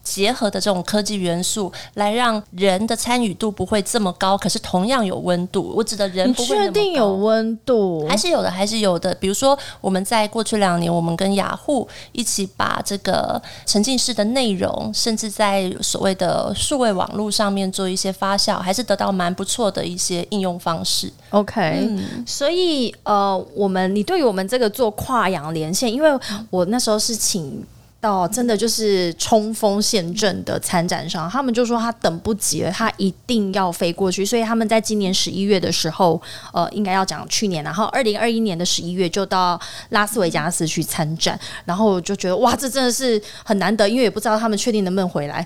[0.06, 5.74] 结合的这种科技元素，来让人的参与度不会这么高，可是同样有温度。
[5.76, 8.08] 我指的人不会确定有温度？
[8.08, 9.14] 还是有的，还是有的。
[9.16, 21.12] 比如说，我们在过去两年，我们跟雅虎一起把这个沉浸式的内容，甚至在所谓的数位网络上面做一些发酵，还是得到蛮不错的一些应用方式。
[21.32, 21.90] OK，、
[22.26, 26.10] 所以呃，我们你对于我们这个做跨洋连线，因为
[26.52, 27.66] 我那时候是请。
[28.10, 36.22] 哦真的就是冲锋陷阵的参展商，他们就说他等不及了，他一定要飞过去，所以他们在今年十一月的时候，
[36.54, 45.46] 呃，应该要讲去年，然后二零二一年的十一月就到拉斯维加斯去参展，然后就觉得哇，这真的是很难得，因为也不知道他们确定能不能回来。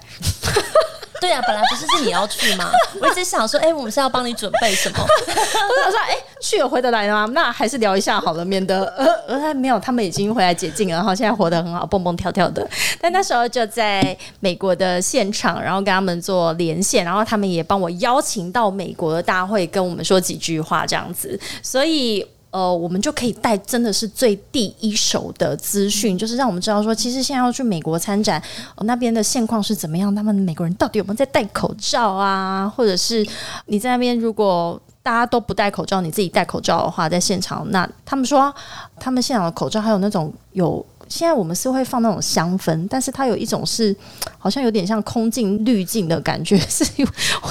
[1.20, 2.72] 对啊，本来不是是你要去吗？
[3.02, 4.98] 我一直想说，哎、我们是要帮你准备什么？
[5.00, 7.28] 我想说：“哎、去有回得来吗？
[7.34, 12.68] 那还是聊一下好了，免得呃呃没有，他们已经回来解禁了，然后现在活得很好，蹦蹦跳跳的。
[13.02, 28.42] 但那时候就在美国的现场，然后跟他们做连线，然后他们也帮我邀请到美国的大会，跟我们说几句话这样子，所以。”呃，我们就可以带真的是最第一手的资讯，就是让我们知道说，其实现在要去美国参展，
[28.76, 33.26] 呃、那边的现况是怎么样，他们美国人到底有没有在戴口罩啊，或者是
[33.66, 38.54] 你在那边如果大家都不戴口罩，你自己戴口罩的话，在现场，那他们说
[39.00, 40.86] 他们现场的口罩还有那种有。
[41.10, 43.94] 现在我们是会放那种香氛，但是它有一种是
[44.38, 46.86] 好像有点像空镜滤镜的感觉， 是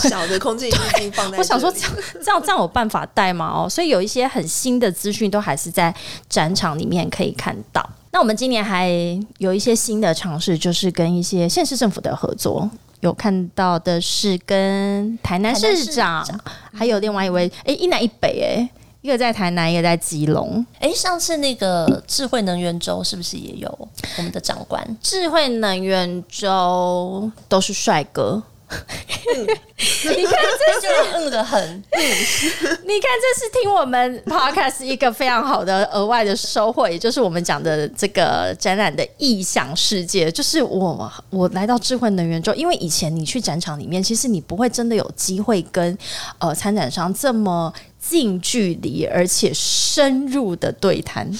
[0.08, 1.92] 小的空镜滤镜放在我想说这样
[2.24, 3.64] 这样这样有办法带吗？
[3.64, 5.94] 哦，所以有一些很新的资讯都还是在
[6.28, 7.86] 展场里面可以看到。
[8.10, 8.88] 那我们今年还
[9.36, 12.70] 有一些新的尝试，就是跟一些县市政府的合作。
[13.00, 16.26] 有看到的是跟台南市长
[16.72, 18.68] 还有另外一位，哎、一南一北、哎，
[19.00, 20.64] 一个在台南，一个在基隆。
[20.80, 24.96] 哎、上次那个智慧能源周是不是也有我们的长官？
[25.00, 40.30] 智慧能源周都是帅哥，你看这就嗯的很，你看，这是听我们 podcast 一个非常好的额外的收获，也就是我们讲的这个展览的意向世界。
[40.30, 45.96] 就是我我来到智慧能源之后，因为以前你去展场里面，其实你不会真的有机会跟
[46.38, 47.72] 呃参展商这么
[48.08, 51.30] 近距离而且深入的对谈。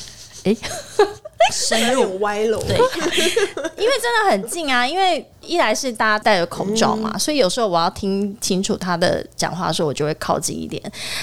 [0.44, 0.54] 哎，
[1.52, 2.06] 深有入。
[2.06, 2.62] 点歪楼。
[2.62, 2.76] 对，
[3.76, 10.80] 因为真的很近啊，因为一来是大家戴着口罩嘛，所以有时候我要听清楚他的讲话的时候，我就会靠近一点。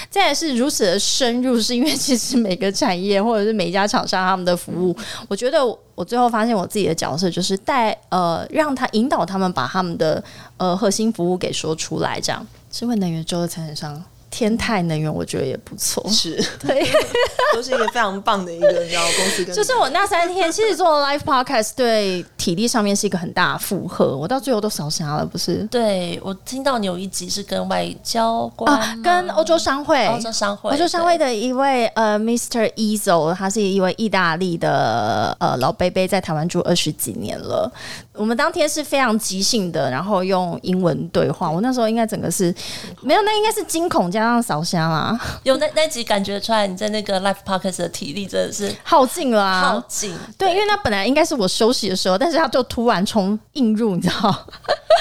[0.10, 4.96] 再来是如此的深入，是因为其实每个产业或者是每一家厂商他们的服务，
[5.30, 5.62] 我觉得
[5.96, 10.22] 我最后发现我自己的角色就是带呃，让他引导他们把他们的
[10.58, 14.04] 呃核心服务给说出来，这样智慧能源周的参展商。
[14.30, 16.86] 天泰能源我觉得也不错，是， 对，
[17.54, 25.64] 都是一个非常棒的一个，你知道公司跟就是我那三天其实做 live podcast 对体力上面是一个很大的负荷，我到最后都烧瞎了，不是？
[25.72, 32.72] 对我听到你有一集是跟外交官啊，跟欧洲商会、欧洲商会、欧洲商会的一位呃，Mr.
[32.76, 37.72] Ezo，他是一位意大利的呃老贝贝，在台湾住二十几年了。
[38.14, 41.50] 我们当天是非常即兴的，然后用英文对话。
[41.50, 42.54] 我那时候应该整个是
[43.02, 49.86] 没有，那应该是惊恐加上烧香啦， 有那那集感觉出来，你在那个 Life podcast 的体力真的是耗尽了啊耗啊。
[49.88, 50.16] 尽。
[50.38, 54.48] 对，因为那本来应该是我休息的时候，但是他就突然冲映入，你知道，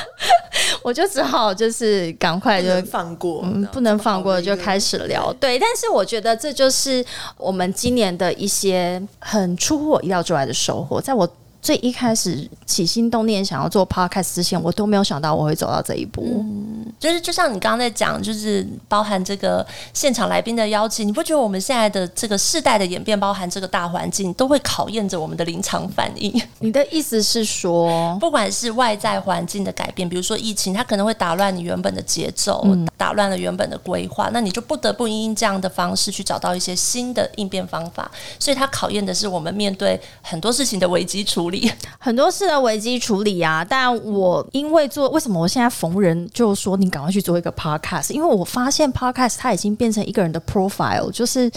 [0.83, 4.79] 我就只好就是赶快就放过，嗯，不能放过就开。
[4.79, 5.33] 始聊。
[5.40, 7.03] 对，但是我觉得这就是
[7.38, 11.01] 我们今年的一些很出乎我意料之外的收获。
[11.01, 11.27] 在我
[11.64, 16.22] 最一开始起心动念想要做 podcast 之前，我都没有想到我会走到这一步。
[16.22, 26.33] 嗯就是就像你刚刚在讲，就是包含这个现场来宾的邀请，你不觉得我们现在的这个世代的演变，包含这个大环境，都会考验着我们的临场反应？
[26.61, 32.64] 你的意思是说，不管是外在环境的改变，比如说疫情，它可能会打乱你原本的节奏，
[32.96, 38.11] 打乱了原本的规划，那你就不得不因这样的方式去找到一些新的应变方法。
[38.38, 41.54] 所以它考验的是我们面对很多事情的危机处理。
[41.99, 51.51] 很多事的危机处理啊，但我因为做为什么我现在逢人就说你赶快去做一个 podcast，因为我发现 podcast 它已经变成一个人的 profile，就是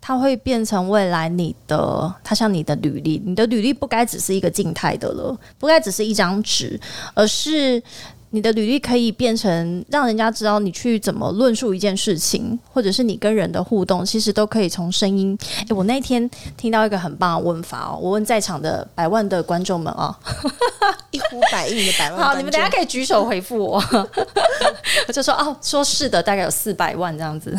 [0.00, 6.78] 它会变成未来你的，它像你的履历，你的履历不该只是一个静态的了，不该只是一张纸，
[7.14, 7.82] 而是。
[8.30, 15.36] 你的履历可以变成让人家知道你去怎么论述一件事情，或者是你跟人的互动，其实都可以从声音。
[15.68, 20.14] 诶，我那天听到一个很棒的问法哦，我问在场的百万的观众们哦，
[21.10, 22.20] 一呼百应的百万。
[22.28, 23.82] 好，你们等一下可以举手回复我。
[25.08, 27.56] 我就说哦，说是的，大概有四百万这样子。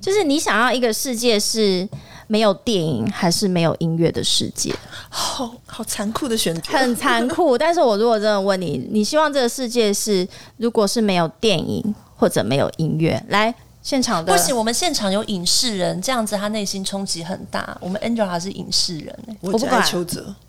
[0.00, 1.88] 就是你想要一个世界是
[2.26, 4.74] 没有电影还是没有音乐的世界？
[5.08, 7.56] 好好残酷的选择，很残酷。
[7.56, 17.76] 但是我如果真的问你，你希望这个世界是如果是没有电影或者没有音乐，来现场的不行，我们现场有影视人，这样子他内心冲击很大。
[17.80, 20.34] 我们 Angel 还是影视人、欸，我只爱邱泽。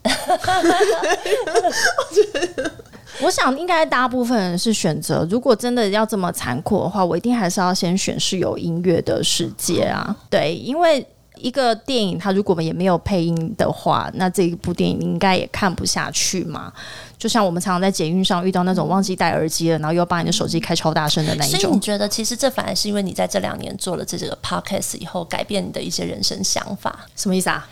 [3.20, 10.16] 我想应该大部分人是选择，如果真的要这么残酷的话，我一定还是要先选是有音乐的世界啊。
[10.30, 11.04] 对，因为
[11.42, 16.72] 一个电影它如果也没有配音的话，那这一部电影你应该也看不下去嘛。
[17.18, 21.80] 就像我们常常在捷运上遇到那种忘记戴耳机了，然后又把你的手机开超大声的那一种所以你。
[21.80, 27.08] 觉得，其实这反而是因为你在这两年做了这这个 podcast 以后，改变你的一些人生想法。
[27.16, 27.68] 什么意思啊？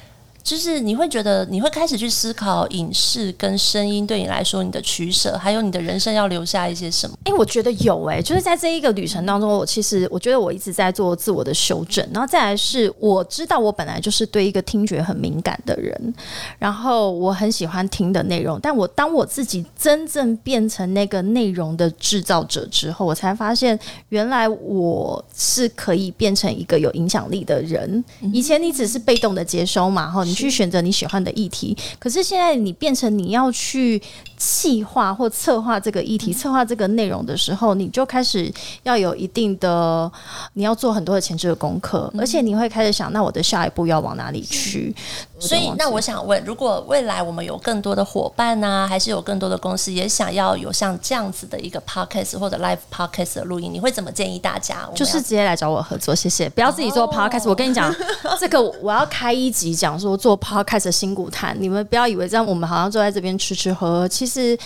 [0.45, 7.17] 就是你会觉得，你会开始去思考影视跟声音对你来说你的取舍，还有你的人生要留下一些什么。
[7.23, 16.13] 哎、我觉得有哎、就是在这一个旅程当中，我其实我觉得我一直在做自我的修正，然后再来是我知道我本来就是对一个听觉很敏感的人，
[16.60, 23.77] 然后我很喜欢听的内容，但我当我自己真正变成那个内容的制造者之后，我才发现
[24.10, 28.03] 原来我是可以变成一个有影响力的人。
[28.31, 34.00] 以前你只是被动的接收嘛，哈，你去选择你喜欢的议题，可是现在你变成你要去
[34.38, 38.52] 细化或策划这个议题、策划这个内容的时候，你就开始
[38.84, 40.12] 要有一定的，
[40.54, 44.93] 你要做很多的前置的功课，而且你会开始想，那我的下一步要往哪里去？
[45.38, 54.89] 所以，那我想问，如果未来我们有更多的伙伴呢、还是有更多的公司也想要有像这样子的一个 podcast 或者 live podcast 的录音，你会怎么建议大家？
[54.95, 57.50] 就是直接来找我合作，谢谢，不要自己做 podcast。
[57.50, 57.93] 我跟你讲，
[58.39, 64.08] 这个我要开一集讲说做 podcast 的辛苦谈，你们不要以为这样我们好像坐在这边吃吃喝喝。
[64.08, 64.58] 其实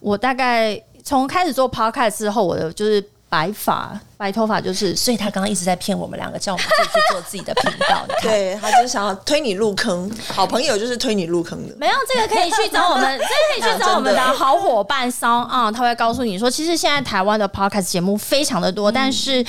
[0.00, 8.02] 我大概从开始做 podcast 之后，我的就是白发白头发就是所以他刚刚一直在骗我们两个，叫我们自己去做自己的频道。
[8.08, 11.74] 你看， 对他就是想要推你入坑，好朋友就是推你入坑的。
[11.76, 19.44] 没有这个可以去找我们，这个可以去找 我们的好伙伴商啊，他会告诉你说，其实现在台湾的 podcast 节目非常的多，但是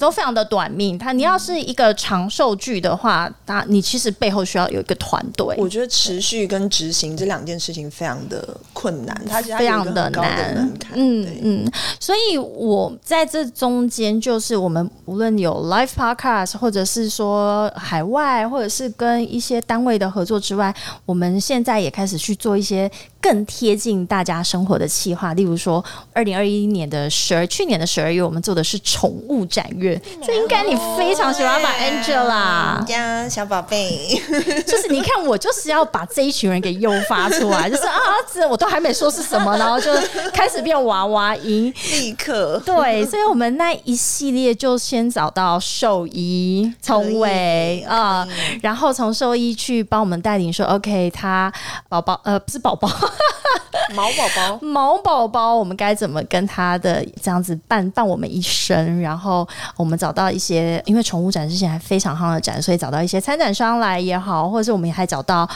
[0.00, 0.98] 都非常的短命。
[0.98, 5.54] 他你要是一个长寿剧的话，他你其实背后需要有一个团队。
[5.58, 10.72] 我觉得持续跟执行这两件事情非常的困难，它其实它有一个非常的难。
[10.94, 20.72] 嗯嗯，所以我在在这中间，就是我们无论有 live podcast，或者是说海外，或者是跟一些单位的合作之外，
[21.04, 22.88] 我们现在也开始去做一些
[23.20, 25.34] 更贴近大家生活的企划。
[25.34, 32.88] 例如说，二零二一年的十二，去年的十二月，我们做的是宠物展月，这应该你非常喜欢吧，Angela？
[32.88, 34.20] 呀，小宝贝，
[34.66, 38.00] 就是你看，我就是要把这一群人给诱发出来， 就是啊，
[38.32, 39.92] 这我都还没说是什么，然后就
[40.32, 41.72] 开始变娃娃音。
[41.90, 48.26] 立刻对，所以我们那一系列就先找到兽医从伟啊，
[48.62, 51.52] 然后从兽医去帮我们带领说，OK，他
[51.88, 52.88] 宝宝呃不是宝宝，
[53.94, 59.00] 毛宝宝，毛宝宝，我们该怎么跟他的这样子伴伴我们一生？
[59.00, 59.46] 然后
[59.76, 65.48] 我们找到一些，因为宠物展之前还非常夯的展，所以找到一些参展商来也好，或者是我们也还找到。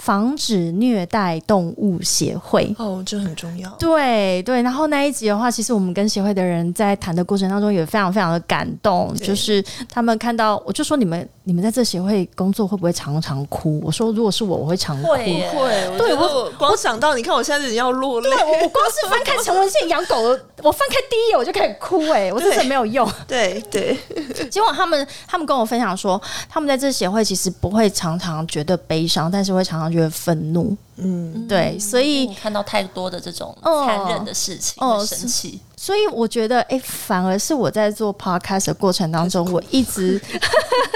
[0.00, 3.68] 防止虐待动物协会哦，这很重要。
[3.72, 13.80] 对对，然后那一集的话，其实我们跟协会的人在谈的过程当中也非常非常的感动，就是他们看到，我就说你们你们在这协会工作会不会常常哭？
[13.84, 15.08] 我说如果是我，我会常哭。
[15.08, 18.30] 会会，对我光想到，你看我现在要落泪。
[18.30, 20.16] 对我光是翻开陈文宪养狗，
[20.62, 23.10] 我翻开第一页我就开始哭，哎，我真的没有用。
[23.26, 23.98] 对对，
[24.48, 29.90] 结果他们他们跟我分享说，他们在这协会其实不会常常觉得悲伤，但是会常常。
[29.90, 35.58] 觉得愤怒，嗯，对，所以看到太多的这种残忍的事情，哦，生气。
[35.82, 40.20] 所以我觉得，哎，反而是我在做 podcast 的过程当中， 我一直，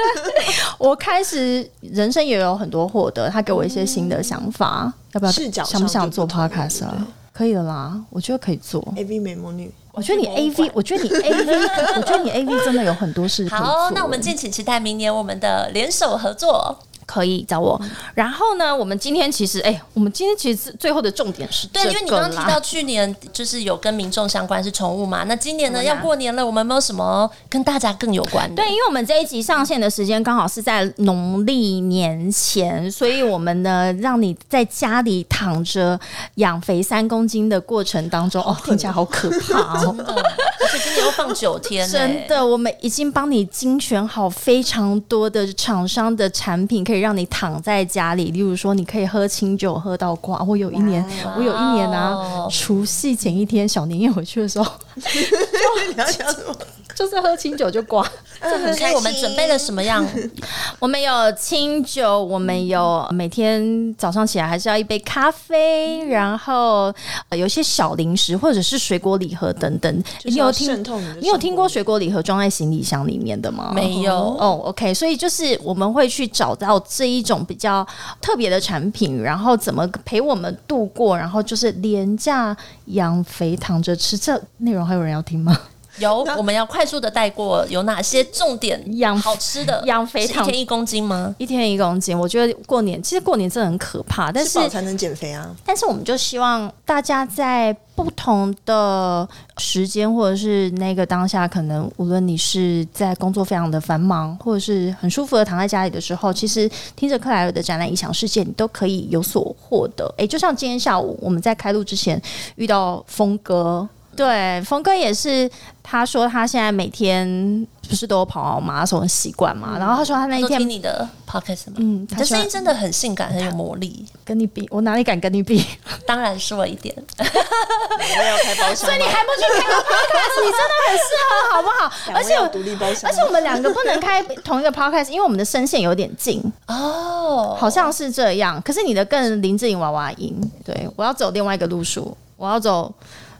[0.76, 5.32] 我开始人生也有很多获得，他给我一些新的想法，要不要？
[5.64, 7.06] 想不想做 podcast 啊？
[7.32, 8.86] 可以的啦，我觉得可以做。
[8.94, 11.56] A V 美魔女，我觉得你 A V，我觉得你 A V，
[11.96, 13.48] 我觉得你 A V 真的有很多事。
[13.48, 16.76] 好，那我们敬请期待明年我们的联手合作。
[17.06, 17.80] 可以找我，
[18.14, 18.74] 然后呢？
[18.74, 28.56] 我们今天其实，哎，我们今天其实最后的重点是，对，因为你刚刚提到去年就是有跟民众相关是宠物嘛，那今年呢要过年了，我们没有什么跟大家更有关的？
[28.56, 35.98] 对，因为我们这一集上线的时间刚好是在农历年前，所以我们呢让你在家里躺着
[36.36, 46.93] 养肥三公斤的过程当中，哦，听起来好可怕哦， 而且今年要放九天，真的，我们已经帮你精选好非常多的厂商的产品，可以。
[46.94, 50.40] 可以让你躺在家里，例如说，你可以喝清酒喝到挂。
[50.44, 51.04] 我有一年，
[51.36, 56.54] 我有一年啊，除夕前一天小年夜回去的时候， 你要讲什么？
[56.94, 58.02] 就是喝清酒就挂。
[58.76, 60.06] 所以我们准备了什么样？
[60.78, 66.92] 我们有清酒，我们有每天早上起来还是要一杯咖啡，然后
[67.30, 70.04] 有一些小零食或者是水果礼盒等等。
[70.24, 70.82] 你有听？
[71.20, 73.72] 你有听过水果礼盒装在行李箱里面的吗？
[73.74, 74.14] 没有。
[74.14, 74.92] 哦，OK。
[74.92, 76.74] 所以就是我们会去找到。
[76.86, 77.86] 这一种比较
[78.20, 81.16] 特别的产品，然后怎么陪我们度过？
[81.16, 85.58] 然后就是廉价养肥躺着吃，这内容还有人要听吗？
[85.98, 89.82] 有，我们要快速的带过，有哪些重点养好吃的？
[89.86, 91.34] 养肥躺一天一公斤吗？
[91.38, 95.54] 一天一公斤，我觉得过年其实过年真的很可怕，但是才能减肥啊。
[95.64, 99.28] 但是我们就希望大家在不同的
[99.58, 110.12] 时间或者是那个当下，可能无论你是在工作非常的繁忙，或者是很舒服的躺在家里的时候，其实听着克莱尔的展览影响世界，你都可以有所获得。
[110.16, 112.20] 诶，就像今天下午我们在开录之前
[112.56, 113.88] 遇到峰哥。
[114.16, 115.50] 对，峰哥也是，
[115.82, 119.76] 他说他现在每天不是都有跑马拉松的习惯嘛？
[119.78, 121.74] 然后他说他那一天听你的 podcast 吗？
[121.76, 124.04] 嗯，你的声音真的很性感，很有魔力。
[124.24, 125.64] 跟你比，我哪里敢跟你比？
[126.06, 126.94] 当然说一点。
[127.18, 130.40] 我要开包厢，所以你还不去开 podcast？
[130.44, 131.92] 你真的很适合，好不好？
[132.14, 138.60] 而且独立包厢，而且我们两个不能开同一个 podcast， 因为我们的声线有点近哦，好像是这样。
[138.62, 140.34] 可是你的更林志颖娃娃音，
[140.64, 142.92] 对我要走另外一个路数，我要走。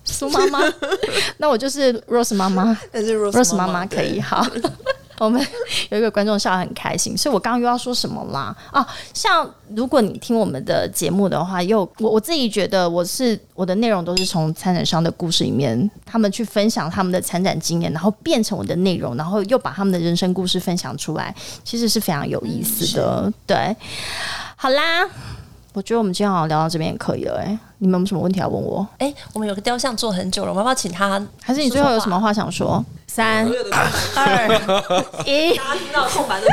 [0.04, 0.60] 苏妈妈，
[1.38, 4.46] 那我就是 Rose 妈妈，那是 Rose 妈妈可以好。
[5.18, 5.40] 我们
[5.90, 8.54] 有一个观众笑得很开心，所以我刚刚又要说什么啦？
[8.72, 21.32] 啊，像如果你听我们的节目的话，又我我自己觉得我是我的内容都是从参展商的故事里面，他们去分享他们的参展经验，然后变成我的内容，然后又把他们的人生故事分享出来，
[21.62, 23.32] 其实是非常有意思的。
[23.46, 23.76] 对，
[24.56, 25.08] 好啦。
[25.72, 28.86] 我觉得我们今天好像聊到这边也可以了，哎，你们有什么问题要问我？
[28.96, 31.22] 哎，我们有个雕像做很久了，我们要不要请他？
[31.42, 32.82] 还是你最后有什么话想说？
[33.06, 33.46] 三
[34.16, 34.48] 二
[35.26, 36.46] 一，大家听到空白的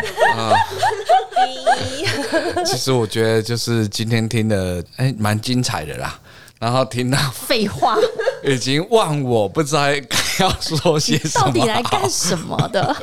[1.48, 2.66] 一。
[2.66, 6.20] 其实我觉得就是今天听的，哎，蛮精彩的啦。
[6.60, 7.98] 然后听到废话，
[8.44, 10.02] 已经忘我不知道该
[10.42, 11.46] 要说些什么？
[11.46, 12.82] 到底来干什么的？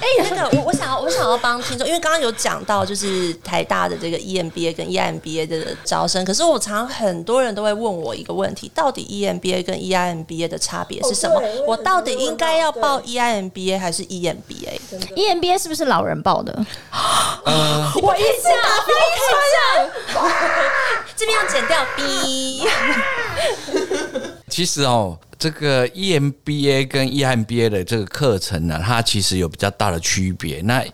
[0.00, 11.36] 哎、那个我我想要我想要帮听众，因为刚刚有讲到就是台大的这个 E EMBA 跟 EMBA 的招生，可是我常很多人都会问我一个问题，到底 E EMBA 跟 EIMBA 的差别是什么？
[11.38, 16.52] 哦我到底应该要报 E EIMBA 还是 EMBA？EMBA 是不是老人报的？
[17.44, 18.50] 呃，我一下，
[21.16, 22.66] 这边要剪掉 B。
[24.52, 30.60] 其实哦，这个 E EMBA 跟 EMBA 的这个课程呢，它其实有比较大的区别。
[30.60, 30.84] 那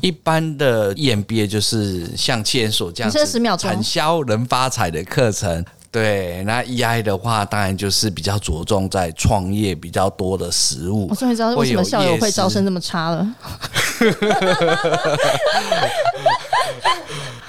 [0.00, 5.64] 一般的 E EMBA 就是像企研所这样子10秒钟产销人发财的课程。
[5.92, 11.06] 对，那 EI 的话，当然就是比较着重在创业比较多的食物。
[11.08, 13.34] 我终于知道为什么校友会招生这么差了。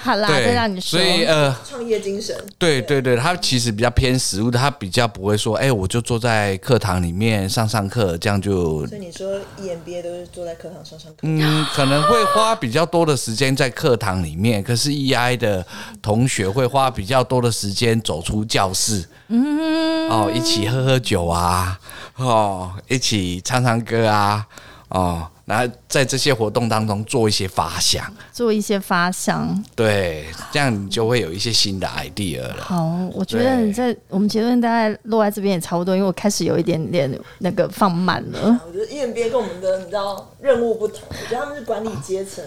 [0.05, 0.99] 好啦，再让你说。
[0.99, 15.65] 所以呃，创业精神，对对对，他其实比较偏实务的，他比较不会说，哎、我就坐在课堂里面上上课，这样就所以你说 E EMBA 都是坐在课堂上上课，嗯，可能会花比较多的时间在课堂里面，可是 EI 的
[16.03, 21.79] 同学会花比较多的时间走出教室，嗯，哦，一起喝喝酒啊，
[22.17, 24.45] 哦，一起唱唱歌啊，
[24.89, 29.63] 哦，然后在这些活动当中做一些发想，做一些发想。
[29.75, 32.57] 对，这样你就会有一些新的 idea 了。
[32.61, 32.83] 好，
[33.13, 38.59] 我觉得你在我们结论大概落在这边也差不多，因为我开始有一点点那个放慢了。
[38.67, 42.43] 我觉得 EMBA 跟我们的你知道任务不同，我觉得他们是管理阶层，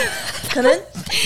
[0.50, 0.72] 可能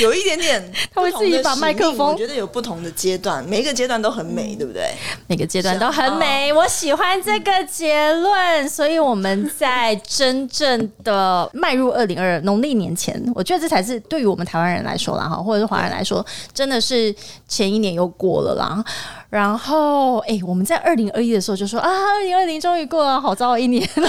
[0.01, 4.93] 有一点点他会自己把麦克风我觉得有不同的阶段，每一个阶段都很美，对不对？
[5.29, 8.69] 每个阶段都很美，我喜欢这个结论。
[8.69, 11.12] 所以我们在真正的
[11.53, 17.15] 迈入二零二农历年前，我觉得这才是对于我们台湾人来说啦，哈，或者是华人来说，真的是
[17.49, 18.85] 前一年又过了啦。
[19.31, 24.09] 然后，哎、我们在二零二一的时候就说啊，二零二零终于过了，好糟一年了。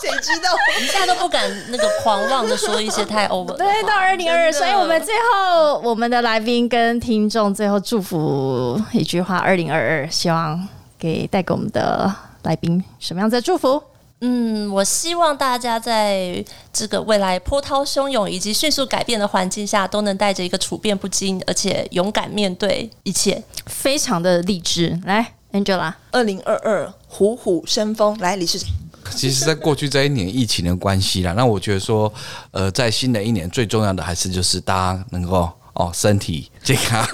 [0.00, 0.50] 谁知道？
[0.52, 3.54] 我们现在都不敢那个狂妄的说一些太 over。
[3.56, 10.66] 对，到二零二二，所以我们最后我们的来宾跟听众最后祝福一句话：二零二二，希望
[10.98, 12.10] 给带给我们的
[12.44, 13.82] 来宾什么样子的祝福？
[14.24, 23.42] 嗯，我希望大家在这个未来波涛汹涌以及迅速改变的环境下，都能带着一个处变不惊，而且勇敢面对一切。
[23.66, 24.96] 非常的励志。
[25.04, 28.68] 来，Angela，二零二二虎虎生风，来理事长，
[29.16, 32.12] 其实，在过去这一年疫情的关系啦，那我觉得说，
[32.52, 37.04] 呃，在新的一年最重要的还是就是大家能够哦身体健康，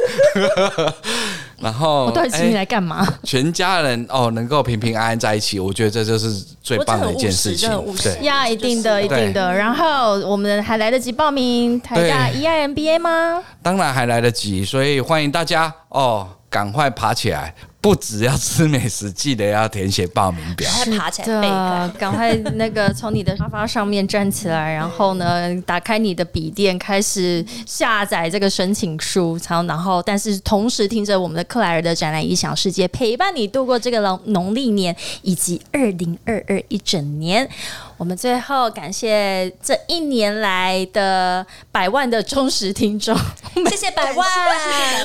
[1.60, 3.06] 然后我到底请你哎来干嘛？
[3.24, 6.32] 全家人哦能够平平安安在一起，我觉得这就是
[6.62, 7.68] 最棒的一件事情
[8.02, 9.52] 对，呀，一定的，一定的。
[9.52, 13.42] 然后我们还来得及报名台大 E 对 EIMBA 吗？
[13.62, 17.54] 当然还来得及，所以欢迎大家哦，赶快爬起来！
[17.80, 20.68] 不只要吃美食，记得要填写报名表。
[20.84, 37.48] 快爬起来背，赶快那个从你的沙发上面站起来，然后呢，打开你的笔电，开始下载这个申请书，然后然后，但是同时听着我们的克莱尔的展览异想世界，陪伴你度过这个农农历年以及二零二二一整年。
[37.96, 43.16] 我们最后感谢这一年来的百万的忠实听众，
[43.70, 44.28] 谢谢百万，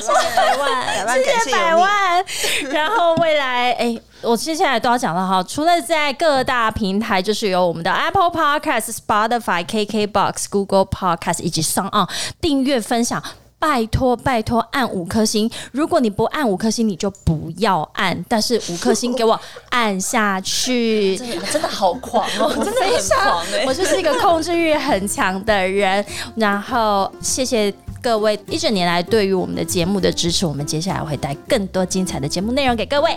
[0.00, 1.74] 谢百万，谢谢百。
[1.74, 2.24] 万。
[2.72, 12.08] 然后未来，哎、我接下来都要讲到哈，除了在各大平台，就是有我们的 Apple Podcast、Spotify、KKBox、Google Podcast 以及 o n
[12.40, 13.22] 订阅分享。
[13.56, 15.50] 拜托拜托，按五颗星！
[15.72, 18.22] 如果你不按五颗星，你就不要按。
[18.28, 19.40] 但是五颗星给我
[19.70, 21.16] 按下去。
[21.16, 26.04] 真 的真的好狂哦， 真的很狂哎、我就是一个控制欲很强的人。
[26.36, 27.72] 然后谢谢
[28.04, 33.16] 各位一整年来对于我们的节目的支持，我们接下来会带更多精彩的节目内容给各位。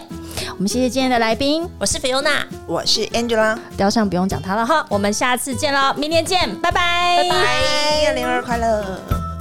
[0.51, 6.71] 我们谢谢今天的来宾，我是菲欧娜，我是 Angela，雕像不用讲他了哈，我们下次见喽，明天见，拜。
[6.71, 9.36] 拜，拜，二零二快乐。